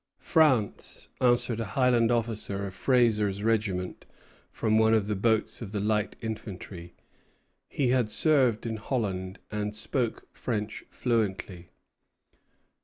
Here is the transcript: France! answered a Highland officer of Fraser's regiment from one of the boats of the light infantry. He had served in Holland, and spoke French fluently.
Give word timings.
France! 0.17 1.09
answered 1.19 1.59
a 1.59 1.63
Highland 1.77 2.09
officer 2.11 2.65
of 2.65 2.73
Fraser's 2.73 3.43
regiment 3.43 4.03
from 4.49 4.79
one 4.79 4.95
of 4.95 5.05
the 5.05 5.15
boats 5.15 5.61
of 5.61 5.73
the 5.73 5.79
light 5.79 6.15
infantry. 6.21 6.95
He 7.69 7.89
had 7.89 8.09
served 8.09 8.65
in 8.65 8.77
Holland, 8.77 9.37
and 9.51 9.75
spoke 9.75 10.27
French 10.33 10.85
fluently. 10.89 11.69